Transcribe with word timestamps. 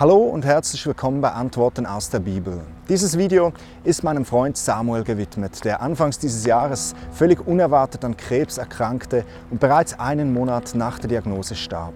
Hallo 0.00 0.16
und 0.16 0.46
herzlich 0.46 0.86
willkommen 0.86 1.20
bei 1.20 1.30
Antworten 1.30 1.84
aus 1.84 2.08
der 2.08 2.20
Bibel. 2.20 2.62
Dieses 2.88 3.18
Video 3.18 3.52
ist 3.84 4.02
meinem 4.02 4.24
Freund 4.24 4.56
Samuel 4.56 5.04
gewidmet, 5.04 5.62
der 5.62 5.82
anfangs 5.82 6.18
dieses 6.18 6.46
Jahres 6.46 6.94
völlig 7.12 7.46
unerwartet 7.46 8.02
an 8.06 8.16
Krebs 8.16 8.56
erkrankte 8.56 9.26
und 9.50 9.60
bereits 9.60 10.00
einen 10.00 10.32
Monat 10.32 10.74
nach 10.74 10.98
der 11.00 11.10
Diagnose 11.10 11.54
starb. 11.54 11.92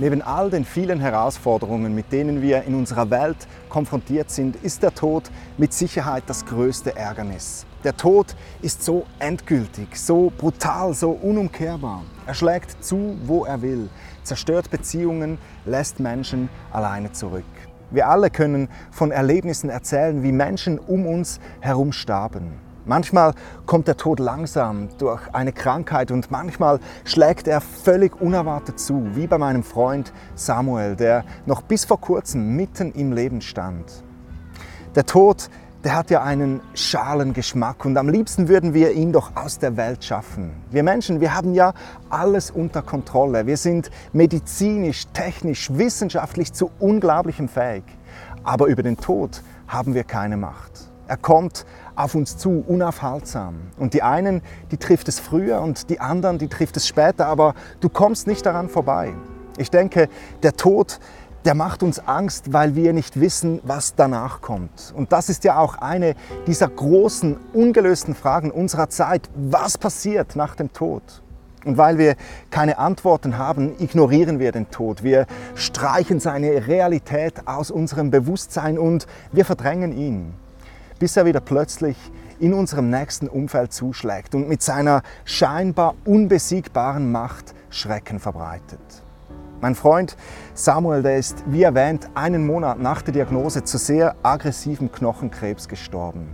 Neben 0.00 0.22
all 0.22 0.48
den 0.48 0.64
vielen 0.64 1.00
Herausforderungen, 1.00 1.92
mit 1.92 2.12
denen 2.12 2.40
wir 2.40 2.62
in 2.62 2.76
unserer 2.76 3.10
Welt 3.10 3.48
konfrontiert 3.68 4.30
sind, 4.30 4.54
ist 4.54 4.84
der 4.84 4.94
Tod 4.94 5.24
mit 5.56 5.72
Sicherheit 5.72 6.22
das 6.28 6.46
größte 6.46 6.94
Ärgernis. 6.94 7.66
Der 7.82 7.96
Tod 7.96 8.36
ist 8.62 8.84
so 8.84 9.06
endgültig, 9.18 9.96
so 9.96 10.32
brutal, 10.38 10.94
so 10.94 11.10
unumkehrbar. 11.10 12.04
Er 12.28 12.34
schlägt 12.34 12.84
zu, 12.84 13.16
wo 13.24 13.44
er 13.44 13.60
will, 13.60 13.88
zerstört 14.22 14.70
Beziehungen, 14.70 15.36
lässt 15.64 15.98
Menschen 15.98 16.48
alleine 16.70 17.10
zurück. 17.10 17.42
Wir 17.90 18.08
alle 18.08 18.30
können 18.30 18.68
von 18.92 19.10
Erlebnissen 19.10 19.68
erzählen, 19.68 20.22
wie 20.22 20.30
Menschen 20.30 20.78
um 20.78 21.06
uns 21.06 21.40
herum 21.58 21.90
starben. 21.90 22.67
Manchmal 22.88 23.34
kommt 23.66 23.86
der 23.86 23.98
Tod 23.98 24.18
langsam 24.18 24.88
durch 24.96 25.20
eine 25.34 25.52
Krankheit 25.52 26.10
und 26.10 26.30
manchmal 26.30 26.80
schlägt 27.04 27.46
er 27.46 27.60
völlig 27.60 28.18
unerwartet 28.18 28.80
zu, 28.80 29.14
wie 29.14 29.26
bei 29.26 29.36
meinem 29.36 29.62
Freund 29.62 30.10
Samuel, 30.34 30.96
der 30.96 31.26
noch 31.44 31.60
bis 31.60 31.84
vor 31.84 32.00
kurzem 32.00 32.56
mitten 32.56 32.92
im 32.92 33.12
Leben 33.12 33.42
stand. 33.42 34.02
Der 34.94 35.04
Tod, 35.04 35.50
der 35.84 35.96
hat 35.96 36.10
ja 36.10 36.22
einen 36.22 36.62
schalen 36.72 37.34
Geschmack 37.34 37.84
und 37.84 37.94
am 37.98 38.08
liebsten 38.08 38.48
würden 38.48 38.72
wir 38.72 38.92
ihn 38.92 39.12
doch 39.12 39.36
aus 39.36 39.58
der 39.58 39.76
Welt 39.76 40.02
schaffen. 40.02 40.52
Wir 40.70 40.82
Menschen, 40.82 41.20
wir 41.20 41.34
haben 41.34 41.52
ja 41.52 41.74
alles 42.08 42.50
unter 42.50 42.80
Kontrolle. 42.80 43.46
Wir 43.46 43.58
sind 43.58 43.90
medizinisch, 44.14 45.08
technisch, 45.12 45.68
wissenschaftlich 45.74 46.54
zu 46.54 46.70
unglaublichem 46.78 47.50
fähig. 47.50 47.84
Aber 48.44 48.64
über 48.64 48.82
den 48.82 48.96
Tod 48.96 49.42
haben 49.66 49.92
wir 49.92 50.04
keine 50.04 50.38
Macht. 50.38 50.88
Er 51.08 51.16
kommt 51.16 51.64
auf 51.96 52.14
uns 52.14 52.36
zu, 52.36 52.62
unaufhaltsam. 52.66 53.54
Und 53.78 53.94
die 53.94 54.02
einen, 54.02 54.42
die 54.70 54.76
trifft 54.76 55.08
es 55.08 55.18
früher 55.18 55.62
und 55.62 55.88
die 55.88 56.00
anderen, 56.00 56.36
die 56.36 56.48
trifft 56.48 56.76
es 56.76 56.86
später, 56.86 57.26
aber 57.26 57.54
du 57.80 57.88
kommst 57.88 58.26
nicht 58.26 58.44
daran 58.44 58.68
vorbei. 58.68 59.14
Ich 59.56 59.70
denke, 59.70 60.10
der 60.42 60.52
Tod, 60.52 61.00
der 61.46 61.54
macht 61.54 61.82
uns 61.82 61.98
Angst, 61.98 62.52
weil 62.52 62.74
wir 62.74 62.92
nicht 62.92 63.18
wissen, 63.18 63.60
was 63.64 63.94
danach 63.94 64.42
kommt. 64.42 64.92
Und 64.94 65.12
das 65.12 65.30
ist 65.30 65.44
ja 65.44 65.58
auch 65.58 65.76
eine 65.76 66.14
dieser 66.46 66.68
großen, 66.68 67.38
ungelösten 67.54 68.14
Fragen 68.14 68.50
unserer 68.50 68.90
Zeit. 68.90 69.30
Was 69.34 69.78
passiert 69.78 70.36
nach 70.36 70.56
dem 70.56 70.74
Tod? 70.74 71.02
Und 71.64 71.78
weil 71.78 71.96
wir 71.96 72.16
keine 72.50 72.78
Antworten 72.78 73.38
haben, 73.38 73.72
ignorieren 73.78 74.38
wir 74.38 74.52
den 74.52 74.70
Tod. 74.70 75.02
Wir 75.02 75.26
streichen 75.54 76.20
seine 76.20 76.66
Realität 76.66 77.48
aus 77.48 77.70
unserem 77.70 78.10
Bewusstsein 78.10 78.78
und 78.78 79.06
wir 79.32 79.46
verdrängen 79.46 79.96
ihn 79.96 80.34
bis 80.98 81.16
er 81.16 81.24
wieder 81.24 81.40
plötzlich 81.40 81.96
in 82.40 82.54
unserem 82.54 82.90
nächsten 82.90 83.28
Umfeld 83.28 83.72
zuschlägt 83.72 84.34
und 84.34 84.48
mit 84.48 84.62
seiner 84.62 85.02
scheinbar 85.24 85.94
unbesiegbaren 86.04 87.10
Macht 87.10 87.54
Schrecken 87.70 88.20
verbreitet. 88.20 88.80
Mein 89.60 89.74
Freund 89.74 90.16
Samuel, 90.54 91.02
der 91.02 91.18
ist, 91.18 91.42
wie 91.46 91.64
erwähnt, 91.64 92.08
einen 92.14 92.46
Monat 92.46 92.78
nach 92.78 93.02
der 93.02 93.12
Diagnose 93.12 93.64
zu 93.64 93.76
sehr 93.76 94.14
aggressivem 94.22 94.92
Knochenkrebs 94.92 95.66
gestorben. 95.66 96.28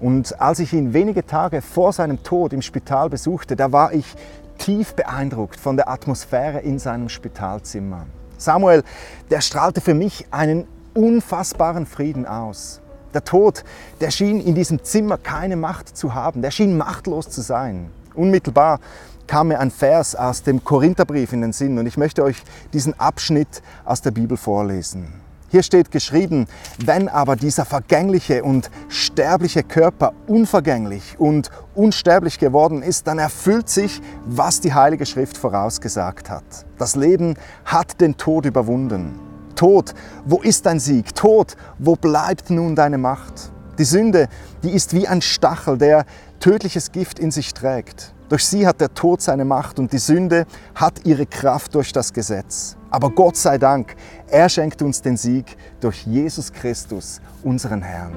Und 0.00 0.40
als 0.40 0.58
ich 0.58 0.72
ihn 0.72 0.92
wenige 0.92 1.24
Tage 1.24 1.62
vor 1.62 1.92
seinem 1.92 2.24
Tod 2.24 2.52
im 2.52 2.60
Spital 2.60 3.08
besuchte, 3.08 3.54
da 3.54 3.70
war 3.70 3.92
ich 3.92 4.16
tief 4.58 4.94
beeindruckt 4.94 5.60
von 5.60 5.76
der 5.76 5.88
Atmosphäre 5.88 6.58
in 6.58 6.80
seinem 6.80 7.08
Spitalzimmer. 7.08 8.06
Samuel, 8.36 8.82
der 9.30 9.40
strahlte 9.40 9.80
für 9.80 9.94
mich 9.94 10.26
einen 10.32 10.66
unfassbaren 10.94 11.86
Frieden 11.86 12.26
aus. 12.26 12.80
Der 13.14 13.24
Tod, 13.24 13.64
der 14.00 14.10
schien 14.10 14.40
in 14.40 14.54
diesem 14.54 14.82
Zimmer 14.84 15.18
keine 15.18 15.56
Macht 15.56 15.96
zu 15.96 16.14
haben, 16.14 16.42
der 16.42 16.50
schien 16.50 16.76
machtlos 16.76 17.28
zu 17.28 17.42
sein. 17.42 17.90
Unmittelbar 18.14 18.80
kam 19.26 19.48
mir 19.48 19.60
ein 19.60 19.70
Vers 19.70 20.14
aus 20.14 20.42
dem 20.42 20.64
Korintherbrief 20.64 21.32
in 21.32 21.42
den 21.42 21.52
Sinn 21.52 21.78
und 21.78 21.86
ich 21.86 21.96
möchte 21.96 22.22
euch 22.22 22.42
diesen 22.72 22.98
Abschnitt 22.98 23.62
aus 23.84 24.02
der 24.02 24.10
Bibel 24.10 24.36
vorlesen. 24.36 25.22
Hier 25.52 25.62
steht 25.62 25.90
geschrieben, 25.90 26.46
wenn 26.82 27.10
aber 27.10 27.36
dieser 27.36 27.66
vergängliche 27.66 28.42
und 28.42 28.70
sterbliche 28.88 29.62
Körper 29.62 30.14
unvergänglich 30.26 31.16
und 31.18 31.50
unsterblich 31.74 32.38
geworden 32.38 32.82
ist, 32.82 33.06
dann 33.06 33.18
erfüllt 33.18 33.68
sich, 33.68 34.00
was 34.24 34.62
die 34.62 34.72
Heilige 34.72 35.04
Schrift 35.04 35.36
vorausgesagt 35.36 36.30
hat. 36.30 36.44
Das 36.78 36.96
Leben 36.96 37.34
hat 37.66 38.00
den 38.00 38.16
Tod 38.16 38.46
überwunden. 38.46 39.31
Tod, 39.54 39.94
wo 40.24 40.40
ist 40.42 40.66
dein 40.66 40.80
Sieg? 40.80 41.14
Tod, 41.14 41.56
wo 41.78 41.96
bleibt 41.96 42.50
nun 42.50 42.74
deine 42.74 42.98
Macht? 42.98 43.52
Die 43.78 43.84
Sünde, 43.84 44.28
die 44.62 44.70
ist 44.70 44.94
wie 44.94 45.08
ein 45.08 45.22
Stachel, 45.22 45.78
der 45.78 46.04
tödliches 46.40 46.92
Gift 46.92 47.18
in 47.18 47.30
sich 47.30 47.54
trägt. 47.54 48.12
Durch 48.28 48.46
sie 48.46 48.66
hat 48.66 48.80
der 48.80 48.94
Tod 48.94 49.20
seine 49.20 49.44
Macht 49.44 49.78
und 49.78 49.92
die 49.92 49.98
Sünde 49.98 50.46
hat 50.74 51.04
ihre 51.04 51.26
Kraft 51.26 51.74
durch 51.74 51.92
das 51.92 52.12
Gesetz. 52.12 52.76
Aber 52.90 53.10
Gott 53.10 53.36
sei 53.36 53.58
Dank, 53.58 53.94
er 54.28 54.48
schenkt 54.48 54.82
uns 54.82 55.02
den 55.02 55.16
Sieg 55.16 55.56
durch 55.80 56.06
Jesus 56.06 56.52
Christus, 56.52 57.20
unseren 57.42 57.82
Herrn. 57.82 58.14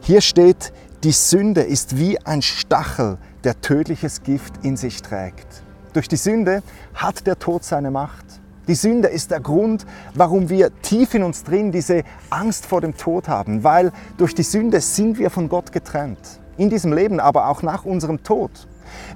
Hier 0.00 0.20
steht, 0.20 0.72
die 1.04 1.12
Sünde 1.12 1.62
ist 1.62 1.98
wie 1.98 2.18
ein 2.24 2.42
Stachel, 2.42 3.18
der 3.44 3.60
tödliches 3.60 4.22
Gift 4.22 4.54
in 4.64 4.76
sich 4.76 5.02
trägt. 5.02 5.62
Durch 5.92 6.08
die 6.08 6.16
Sünde 6.16 6.62
hat 6.94 7.26
der 7.26 7.38
Tod 7.38 7.64
seine 7.64 7.90
Macht. 7.90 8.41
Die 8.68 8.74
Sünde 8.76 9.08
ist 9.08 9.32
der 9.32 9.40
Grund, 9.40 9.84
warum 10.14 10.48
wir 10.48 10.70
tief 10.82 11.14
in 11.14 11.24
uns 11.24 11.42
drin 11.42 11.72
diese 11.72 12.04
Angst 12.30 12.64
vor 12.64 12.80
dem 12.80 12.96
Tod 12.96 13.26
haben, 13.26 13.64
weil 13.64 13.90
durch 14.18 14.34
die 14.34 14.44
Sünde 14.44 14.80
sind 14.80 15.18
wir 15.18 15.30
von 15.30 15.48
Gott 15.48 15.72
getrennt. 15.72 16.40
In 16.56 16.70
diesem 16.70 16.92
Leben, 16.92 17.18
aber 17.18 17.48
auch 17.48 17.62
nach 17.62 17.84
unserem 17.84 18.22
Tod. 18.22 18.50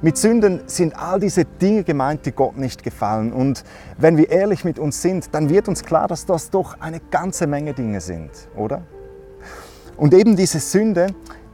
Mit 0.02 0.16
Sünden 0.16 0.62
sind 0.66 0.98
all 0.98 1.20
diese 1.20 1.44
Dinge 1.44 1.84
gemeint, 1.84 2.26
die 2.26 2.32
Gott 2.32 2.56
nicht 2.56 2.82
gefallen. 2.82 3.32
Und 3.32 3.62
wenn 3.98 4.16
wir 4.16 4.30
ehrlich 4.30 4.64
mit 4.64 4.78
uns 4.78 5.00
sind, 5.00 5.32
dann 5.32 5.48
wird 5.48 5.68
uns 5.68 5.84
klar, 5.84 6.08
dass 6.08 6.26
das 6.26 6.50
doch 6.50 6.80
eine 6.80 7.00
ganze 7.10 7.46
Menge 7.46 7.72
Dinge 7.72 8.00
sind, 8.00 8.30
oder? 8.56 8.82
Und 9.96 10.12
eben 10.12 10.34
diese 10.34 10.60
Sünde, 10.60 11.08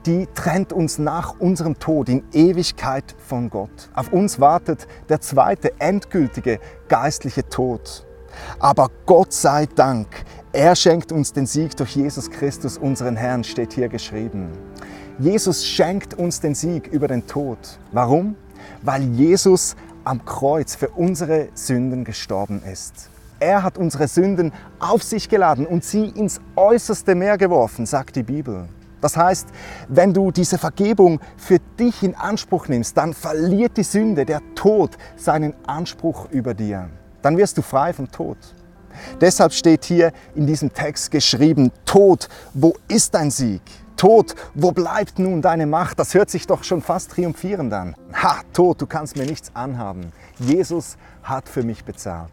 die 0.06 0.26
trennt 0.34 0.72
uns 0.72 0.98
nach 0.98 1.38
unserem 1.38 1.78
Tod 1.78 2.08
in 2.08 2.24
Ewigkeit 2.32 3.14
von 3.18 3.50
Gott. 3.50 3.90
Auf 3.94 4.12
uns 4.12 4.40
wartet 4.40 4.86
der 5.08 5.20
zweite, 5.20 5.80
endgültige 5.80 6.58
geistliche 6.88 7.48
Tod. 7.48 8.06
Aber 8.58 8.90
Gott 9.06 9.32
sei 9.32 9.66
Dank, 9.66 10.08
er 10.52 10.74
schenkt 10.74 11.12
uns 11.12 11.32
den 11.32 11.46
Sieg 11.46 11.76
durch 11.76 11.96
Jesus 11.96 12.30
Christus, 12.30 12.78
unseren 12.78 13.16
Herrn, 13.16 13.44
steht 13.44 13.72
hier 13.72 13.88
geschrieben. 13.88 14.48
Jesus 15.18 15.64
schenkt 15.64 16.14
uns 16.14 16.40
den 16.40 16.54
Sieg 16.54 16.88
über 16.88 17.08
den 17.08 17.26
Tod. 17.26 17.58
Warum? 17.92 18.34
Weil 18.82 19.02
Jesus 19.02 19.76
am 20.04 20.24
Kreuz 20.24 20.74
für 20.74 20.88
unsere 20.88 21.48
Sünden 21.54 22.04
gestorben 22.04 22.62
ist. 22.70 23.08
Er 23.38 23.62
hat 23.62 23.76
unsere 23.76 24.08
Sünden 24.08 24.52
auf 24.78 25.02
sich 25.02 25.28
geladen 25.28 25.66
und 25.66 25.84
sie 25.84 26.06
ins 26.06 26.40
äußerste 26.56 27.14
Meer 27.14 27.38
geworfen, 27.38 27.86
sagt 27.86 28.16
die 28.16 28.22
Bibel. 28.22 28.68
Das 29.02 29.16
heißt, 29.16 29.48
wenn 29.88 30.14
du 30.14 30.30
diese 30.30 30.56
Vergebung 30.56 31.20
für 31.36 31.58
dich 31.78 32.02
in 32.02 32.14
Anspruch 32.14 32.68
nimmst, 32.68 32.96
dann 32.96 33.12
verliert 33.12 33.76
die 33.76 33.82
Sünde, 33.82 34.24
der 34.24 34.40
Tod, 34.54 34.96
seinen 35.16 35.54
Anspruch 35.66 36.30
über 36.30 36.54
dir. 36.54 36.88
Dann 37.20 37.36
wirst 37.36 37.58
du 37.58 37.62
frei 37.62 37.92
vom 37.92 38.10
Tod. 38.10 38.38
Deshalb 39.20 39.52
steht 39.52 39.84
hier 39.84 40.12
in 40.34 40.46
diesem 40.46 40.72
Text 40.72 41.10
geschrieben, 41.10 41.72
Tod, 41.84 42.28
wo 42.54 42.74
ist 42.88 43.14
dein 43.14 43.30
Sieg? 43.30 43.62
Tod, 43.96 44.34
wo 44.54 44.70
bleibt 44.70 45.18
nun 45.18 45.42
deine 45.42 45.66
Macht? 45.66 45.98
Das 45.98 46.14
hört 46.14 46.30
sich 46.30 46.46
doch 46.46 46.62
schon 46.62 46.80
fast 46.80 47.10
triumphierend 47.10 47.72
an. 47.72 47.96
Ha, 48.14 48.42
Tod, 48.52 48.80
du 48.80 48.86
kannst 48.86 49.16
mir 49.16 49.26
nichts 49.26 49.50
anhaben. 49.54 50.12
Jesus 50.38 50.96
hat 51.22 51.48
für 51.48 51.62
mich 51.64 51.84
bezahlt. 51.84 52.30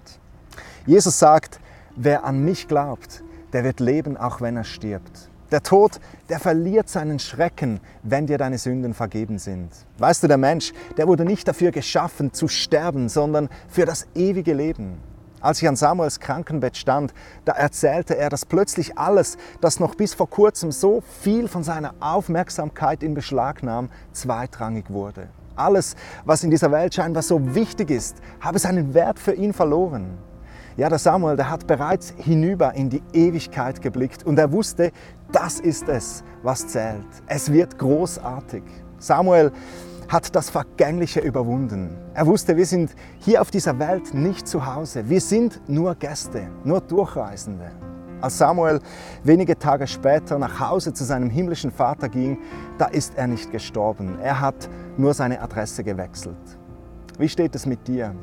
Jesus 0.86 1.18
sagt, 1.18 1.60
wer 1.96 2.26
an 2.26 2.44
mich 2.44 2.68
glaubt, 2.68 3.24
der 3.54 3.64
wird 3.64 3.80
leben, 3.80 4.18
auch 4.18 4.42
wenn 4.42 4.56
er 4.58 4.64
stirbt. 4.64 5.29
Der 5.52 5.64
Tod, 5.64 6.00
der 6.30 6.40
verliert 6.40 6.90
seinen 6.90 7.18
Schrecken, 7.18 7.80
wenn 8.04 8.28
dir 8.28 8.38
deine 8.38 8.60
Sünden 8.60 8.94
vergeben 8.94 9.40
sind. 9.40 9.70
Weißt 9.98 10.22
du, 10.22 10.28
der 10.28 10.38
Mensch, 10.38 10.74
der 10.98 11.08
wurde 11.08 11.26
nicht 11.26 11.48
dafür 11.48 11.72
geschaffen 11.72 12.34
zu 12.34 12.48
sterben, 12.48 13.10
sondern 13.10 13.50
für 13.68 13.86
das 13.86 14.06
ewige 14.14 14.54
Leben. 14.54 15.00
Als 15.42 15.62
ich 15.62 15.68
an 15.68 15.76
Samuels 15.76 16.20
Krankenbett 16.20 16.78
stand, 16.78 17.14
da 17.46 17.54
erzählte 17.54 18.16
er, 18.16 18.30
dass 18.30 18.46
plötzlich 18.46 18.98
alles, 18.98 19.38
das 19.62 19.80
noch 19.80 19.96
bis 19.96 20.14
vor 20.14 20.30
kurzem 20.30 20.72
so 20.72 21.02
viel 21.22 21.48
von 21.48 21.64
seiner 21.64 21.96
Aufmerksamkeit 22.00 23.02
in 23.02 23.16
Beschlag 23.16 23.64
nahm, 23.64 23.90
zweitrangig 24.12 24.90
wurde. 24.90 25.30
Alles, 25.56 25.96
was 26.26 26.44
in 26.44 26.52
dieser 26.52 26.72
Welt 26.72 26.94
scheinbar 26.94 27.24
so 27.24 27.56
wichtig 27.56 27.90
ist, 27.90 28.18
habe 28.40 28.60
seinen 28.60 28.94
Wert 28.94 29.18
für 29.18 29.34
ihn 29.34 29.54
verloren. 29.54 30.18
Ja, 30.80 30.88
der 30.88 30.98
Samuel, 30.98 31.36
der 31.36 31.50
hat 31.50 31.68
bereits 31.68 32.14
hinüber 32.16 32.74
in 32.74 32.90
die 32.90 33.04
Ewigkeit 33.12 33.82
geblickt 33.82 34.26
und 34.26 34.40
er 34.40 34.54
wusste, 34.54 34.94
das 35.30 35.60
ist 35.60 35.90
es, 35.90 36.24
was 36.42 36.70
zählt. 36.70 37.06
Es 37.28 37.52
wird 37.52 37.78
großartig. 37.78 38.64
Samuel 38.98 39.52
hat 40.08 40.34
das 40.34 40.50
Vergängliche 40.50 41.20
überwunden. 41.20 41.98
Er 42.14 42.26
wusste, 42.28 42.56
wir 42.56 42.66
sind 42.66 42.96
hier 43.18 43.42
auf 43.42 43.52
dieser 43.52 43.78
Welt 43.78 44.14
nicht 44.14 44.48
zu 44.48 44.66
Hause. 44.66 45.10
Wir 45.10 45.20
sind 45.20 45.60
nur 45.68 45.96
Gäste, 45.96 46.48
nur 46.64 46.80
Durchreisende. 46.80 47.72
Als 48.22 48.38
Samuel 48.38 48.80
wenige 49.26 49.60
Tage 49.60 49.86
später 49.86 50.40
nach 50.40 50.62
Hause 50.62 50.94
zu 50.94 51.04
seinem 51.04 51.30
himmlischen 51.30 51.72
Vater 51.72 52.08
ging, 52.08 52.38
da 52.78 52.86
ist 52.86 53.18
er 53.18 53.28
nicht 53.28 53.52
gestorben. 53.52 54.18
Er 54.22 54.40
hat 54.40 54.70
nur 54.96 55.14
seine 55.14 55.42
Adresse 55.42 55.84
gewechselt. 55.84 56.58
Wie 57.18 57.28
steht 57.28 57.54
es 57.54 57.66
mit 57.66 57.86
dir? 57.86 58.16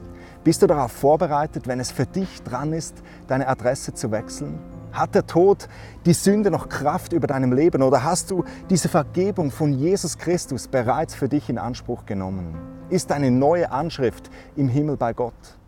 Bist 0.47 0.63
du 0.63 0.69
darauf 0.69 0.93
vorbereitet, 0.93 1.67
wenn 1.67 1.81
es 1.81 1.91
für 1.91 2.07
dich 2.07 2.41
dran 2.45 2.73
ist, 2.73 3.03
deine 3.27 3.49
Adresse 3.49 3.95
zu 3.95 4.13
wechseln? 4.13 4.61
Hat 4.93 5.17
der 5.17 5.27
Tod 5.27 5.69
die 6.05 6.13
Sünde 6.13 6.53
noch 6.53 6.69
Kraft 6.69 7.13
über 7.13 7.27
deinem 7.27 7.53
Leben 7.53 7.83
oder 7.83 8.05
hast 8.05 8.31
du 8.31 8.45
diese 8.71 8.89
Vergebung 8.89 9.51
von 9.51 9.73
Jesus 9.73 10.19
Christus 10.19 10.69
bereits 10.69 11.17
für 11.17 11.29
dich 11.29 11.49
in 11.49 11.59
Anspruch 11.59 12.07
genommen? 12.07 12.55
Ist 12.91 13.11
eine 13.11 13.33
neue 13.33 13.73
Anschrift 13.73 14.31
im 14.55 14.69
Himmel 14.69 14.97
bei 14.97 15.13
Gott? 15.15 15.59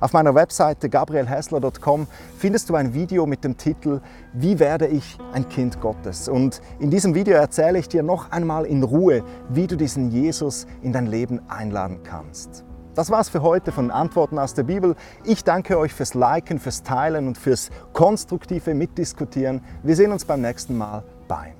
Auf 0.00 0.14
meiner 0.14 0.34
Webseite 0.34 0.88
gabrielhessler.com 0.88 2.06
findest 2.38 2.70
du 2.70 2.76
ein 2.76 2.94
Video 2.94 3.26
mit 3.26 3.44
dem 3.44 3.58
Titel 3.58 4.00
Wie 4.32 4.58
werde 4.58 4.86
ich 4.86 5.18
ein 5.34 5.50
Kind 5.50 5.82
Gottes? 5.82 6.30
Und 6.30 6.62
in 6.78 6.88
diesem 6.88 7.14
Video 7.14 7.34
erzähle 7.34 7.78
ich 7.78 7.90
dir 7.90 8.02
noch 8.02 8.30
einmal 8.30 8.64
in 8.64 8.84
Ruhe, 8.84 9.22
wie 9.50 9.66
du 9.66 9.76
diesen 9.76 10.10
Jesus 10.10 10.66
in 10.80 10.94
dein 10.94 11.08
Leben 11.08 11.42
einladen 11.50 12.02
kannst. 12.04 12.64
Das 12.94 13.10
war's 13.10 13.28
für 13.28 13.42
heute 13.42 13.72
von 13.72 13.90
Antworten 13.90 14.38
aus 14.38 14.54
der 14.54 14.62
Bibel. 14.62 14.94
Ich 15.24 15.42
danke 15.42 15.78
euch 15.78 15.92
fürs 15.92 16.14
Liken, 16.14 16.60
fürs 16.60 16.82
Teilen 16.82 17.26
und 17.26 17.38
fürs 17.38 17.70
konstruktive 17.92 18.74
Mitdiskutieren. 18.74 19.62
Wir 19.82 19.96
sehen 19.96 20.12
uns 20.12 20.24
beim 20.24 20.40
nächsten 20.40 20.76
Mal. 20.76 21.02
Bye. 21.26 21.54